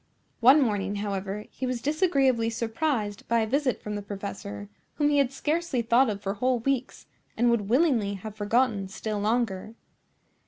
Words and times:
One 0.39 0.63
morning, 0.63 0.95
however, 0.95 1.45
he 1.51 1.67
was 1.67 1.79
disagreeably 1.79 2.49
surprised 2.49 3.27
by 3.27 3.41
a 3.41 3.45
visit 3.45 3.83
from 3.83 3.93
the 3.93 4.01
professor, 4.01 4.67
whom 4.95 5.09
he 5.09 5.19
had 5.19 5.31
scarcely 5.31 5.83
thought 5.83 6.09
of 6.09 6.23
for 6.23 6.33
whole 6.33 6.57
weeks, 6.57 7.05
and 7.37 7.51
would 7.51 7.69
willingly 7.69 8.15
have 8.15 8.33
forgotten 8.35 8.87
still 8.87 9.19
longer. 9.19 9.75